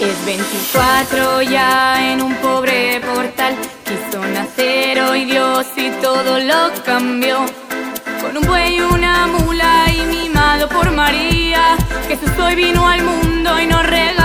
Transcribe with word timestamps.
Es 0.00 0.24
24 0.24 1.42
ya 1.42 2.12
en 2.12 2.22
un 2.22 2.34
pobre 2.36 3.00
portal. 3.00 3.54
Quiso 3.84 4.24
nacer 4.24 4.98
hoy 5.02 5.26
Dios 5.26 5.66
y 5.76 5.90
todo 6.00 6.38
lo 6.38 6.72
cambió. 6.86 7.44
Con 8.22 8.34
un 8.38 8.46
buey 8.46 8.76
y 8.76 8.80
una 8.80 9.26
mula 9.26 9.84
y 9.92 10.00
mimado 10.06 10.70
por 10.70 10.90
María. 10.92 11.76
Jesús 12.08 12.30
hoy 12.42 12.54
vino 12.54 12.88
al 12.88 13.02
mundo 13.02 13.60
y 13.60 13.66
nos 13.66 13.86
regaló. 13.86 14.19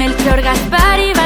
Melchor 0.00 0.40
Gaspar 0.40 0.98
y 0.98 1.19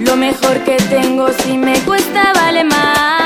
lo 0.00 0.16
mejor 0.16 0.64
que 0.64 0.76
tengo 0.90 1.28
si 1.44 1.56
me 1.56 1.78
cuesta 1.84 2.32
vale 2.34 2.64
más. 2.64 3.23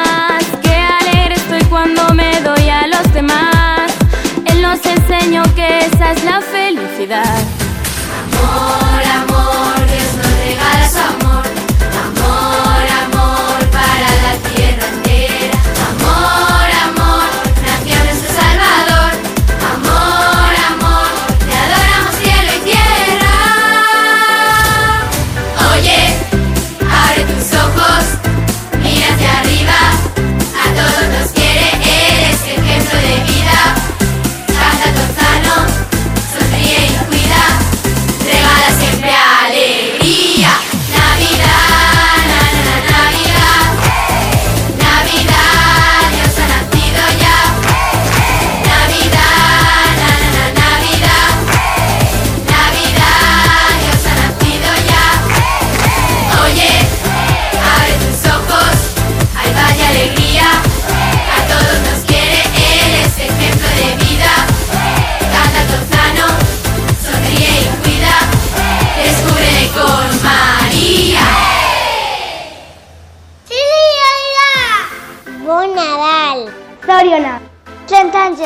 Алена! 77.18 77.40
Джен 77.88 78.10
Танджи 78.12 78.44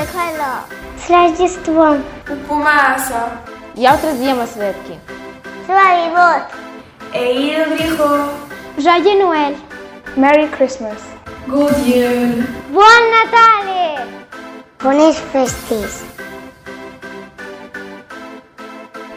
Я 3.75 3.93
отразима! 3.95 4.47
Merry 10.17 10.49
Christmas! 10.57 11.01
Good 11.47 11.77
year! 11.87 12.47
Buon 12.73 13.03
Natale! 13.15 14.07
Buenas 14.83 15.17
festas! 15.33 15.93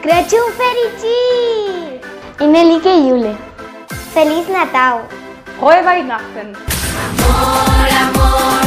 Crăciun 0.02 0.48
fericit! 0.58 2.04
Inelike 2.40 2.92
Iule! 3.08 3.36
Feliz 4.12 4.46
Natal! 4.48 5.00
Frohe 5.58 5.80
Weihnachten! 5.86 6.56
Amor, 7.06 7.88
amor! 8.04 8.65